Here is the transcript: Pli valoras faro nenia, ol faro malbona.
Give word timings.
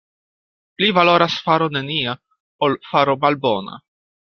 Pli 0.79 0.89
valoras 0.99 1.35
faro 1.49 1.67
nenia, 1.77 2.17
ol 2.69 2.81
faro 2.89 3.17
malbona. 3.27 3.81